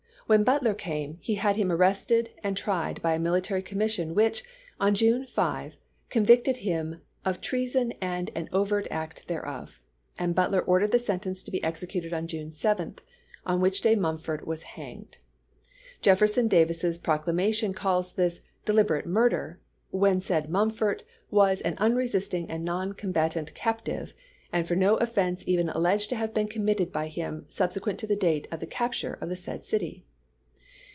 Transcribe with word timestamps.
When 0.27 0.45
Butler 0.45 0.73
came, 0.73 1.17
he 1.19 1.35
had 1.35 1.57
him 1.57 1.73
arrested 1.73 2.29
and 2.41 2.55
tried 2.55 3.01
by 3.01 3.15
a 3.15 3.19
military 3.19 3.61
commission 3.61 4.15
which, 4.15 4.45
on 4.79 4.95
June 4.95 5.25
5, 5.27 5.77
con 6.09 6.25
victed 6.25 6.55
him 6.63 7.01
"of 7.25 7.41
treason 7.41 7.91
and 7.99 8.31
an 8.33 8.47
overt 8.53 8.87
act 8.89 9.27
thereof"; 9.27 9.81
and 10.17 10.33
Butler 10.33 10.61
ordered 10.61 10.91
the 10.93 10.99
sentence 10.99 11.43
to 11.43 11.51
be 11.51 11.61
executed 11.65 12.13
on 12.13 12.27
June 12.27 12.49
7, 12.49 12.95
on 13.45 13.59
which 13.59 13.81
day 13.81 13.93
Mumford 13.93 14.47
was 14.47 14.63
hanged. 14.63 15.17
Jef 16.01 16.17
ferson 16.19 16.47
Davis's 16.47 16.97
proclamation 16.97 17.73
calls 17.73 18.13
this" 18.13 18.39
deliberate 18.63 19.05
murder,"" 19.05 19.59
when 20.01 20.21
said 20.21 20.49
Mumford 20.49 21.03
was 21.29 21.59
an 21.59 21.75
unresisting 21.77 22.49
and 22.49 22.63
non 22.63 22.93
combatant 22.93 23.53
captive, 23.53 24.13
and 24.53 24.65
for 24.65 24.77
no 24.77 24.95
offense 24.95 25.43
even 25.45 25.67
alleged 25.67 26.07
to 26.07 26.15
have 26.15 26.33
been 26.33 26.47
committed 26.47 26.89
by 26.93 27.09
him 27.09 27.45
sub 27.49 27.73
sequent 27.73 27.99
to 27.99 28.07
the 28.07 28.15
date 28.15 28.47
of 28.49 28.61
the 28.61 28.65
capture 28.67 29.15
of 29.19 29.27
the 29.27 29.35
said 29.35 29.65
city." 29.65 30.05